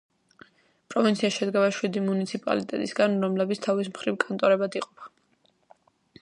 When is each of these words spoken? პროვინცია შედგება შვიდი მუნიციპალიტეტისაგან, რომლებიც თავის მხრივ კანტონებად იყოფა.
პროვინცია 0.93 1.29
შედგება 1.35 1.67
შვიდი 1.75 2.03
მუნიციპალიტეტისაგან, 2.05 3.19
რომლებიც 3.27 3.63
თავის 3.67 3.93
მხრივ 3.93 4.19
კანტონებად 4.25 4.79
იყოფა. 4.83 5.13